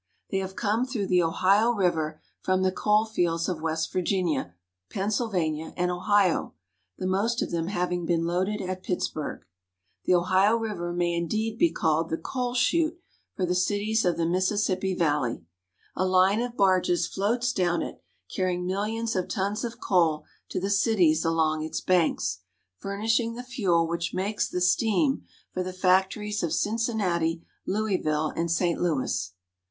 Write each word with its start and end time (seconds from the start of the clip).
They 0.31 0.39
have 0.39 0.55
come 0.55 0.83
through 0.83 1.05
the 1.05 1.21
Ohio 1.21 1.69
River 1.69 2.19
from 2.41 2.63
the 2.63 2.71
coal 2.71 3.05
fields 3.05 3.47
of 3.47 3.61
West 3.61 3.93
Virginia, 3.93 4.55
Pennsylvania, 4.89 5.75
and 5.77 5.91
Ohio, 5.91 6.55
the 6.97 7.05
most 7.05 7.43
of 7.43 7.51
them 7.51 7.67
having 7.67 8.07
been 8.07 8.25
loaded 8.25 8.61
at 8.61 8.81
Pitts 8.81 9.07
burg. 9.07 9.45
The 10.05 10.15
Ohio 10.15 10.57
River 10.57 10.91
may 10.91 11.13
indeed 11.13 11.59
be 11.59 11.69
called 11.69 12.09
the 12.09 12.17
coal 12.17 12.55
158 12.55 12.65
THE 12.65 12.65
MISSISSIPPI. 12.65 12.89
chute 12.89 13.01
for 13.35 13.45
the 13.45 13.61
cities 13.61 14.03
of 14.03 14.17
the 14.17 14.25
Mississippi 14.25 14.95
Valley. 14.95 15.45
A 15.95 16.07
line 16.07 16.41
of 16.41 16.57
barges 16.57 17.05
floats 17.05 17.53
down 17.53 17.83
it, 17.83 18.01
carrying 18.35 18.65
millions 18.65 19.15
of 19.15 19.27
tons 19.27 19.63
of 19.63 19.79
coal 19.79 20.25
to 20.49 20.59
the 20.59 20.71
cities 20.71 21.23
along 21.23 21.61
its 21.63 21.79
banks, 21.79 22.39
furnishing 22.79 23.35
the 23.35 23.43
fuel 23.43 23.87
which 23.87 24.15
makes 24.15 24.49
the 24.49 24.61
steam 24.61 25.25
for 25.53 25.61
the 25.61 25.71
factories 25.71 26.41
of 26.41 26.53
Cincinnati, 26.53 27.45
Louisville, 27.67 28.33
and 28.35 28.49
St. 28.49 28.81
Louis. 28.81 29.31